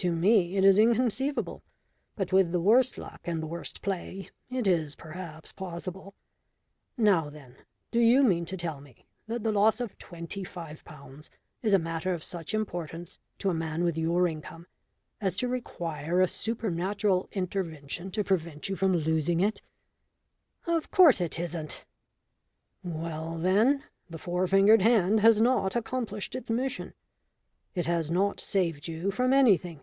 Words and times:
To 0.00 0.12
me 0.12 0.58
it 0.58 0.64
is 0.64 0.78
inconceivable, 0.78 1.64
but 2.16 2.30
with 2.30 2.52
the 2.52 2.60
worst 2.60 2.98
luck 2.98 3.22
and 3.24 3.42
the 3.42 3.46
worst 3.46 3.80
play 3.80 4.28
it 4.50 4.66
is 4.66 4.94
perhaps 4.94 5.52
possible. 5.52 6.14
Now 6.98 7.30
then, 7.30 7.56
do 7.90 7.98
you 8.00 8.22
mean 8.22 8.44
to 8.44 8.58
tell 8.58 8.82
me 8.82 9.06
that 9.26 9.42
the 9.42 9.50
loss 9.50 9.80
of 9.80 9.96
twenty 9.96 10.44
five 10.44 10.84
pounds 10.84 11.30
is 11.62 11.72
a 11.72 11.78
matter 11.78 12.12
of 12.12 12.22
such 12.22 12.52
importance 12.52 13.18
to 13.38 13.48
a 13.48 13.54
man 13.54 13.84
with 13.84 13.96
your 13.96 14.28
income 14.28 14.66
as 15.18 15.34
to 15.38 15.48
require 15.48 16.20
a 16.20 16.28
supernatural 16.28 17.30
intervention 17.32 18.10
to 18.12 18.22
prevent 18.22 18.68
you 18.68 18.76
from 18.76 18.94
losing 18.94 19.40
it?" 19.40 19.62
"Of 20.66 20.90
course 20.90 21.22
it 21.22 21.40
isn't." 21.40 21.86
"Well, 22.84 23.38
then, 23.38 23.82
the 24.10 24.18
four 24.18 24.46
fingered 24.46 24.82
hand 24.82 25.20
has 25.20 25.40
not 25.40 25.74
accomplished 25.74 26.34
its 26.34 26.50
mission. 26.50 26.92
It 27.74 27.84
has 27.86 28.10
not 28.10 28.40
saved 28.40 28.88
you 28.88 29.10
from 29.10 29.32
anything. 29.34 29.80